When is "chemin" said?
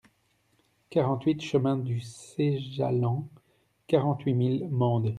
1.43-1.77